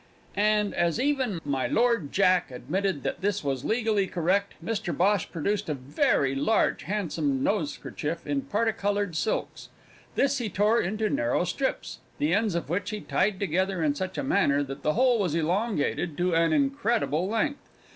[0.35, 5.69] And, as even my Lord Jack admitted that this was legally correct, Mr Bhosh produced
[5.69, 9.69] a very large handsome nosekerchief in parti coloured silks.
[10.15, 14.17] This he tore into narrow strips, the ends of which he tied together in such
[14.17, 17.69] a manner that the whole was elongated to an incredible length.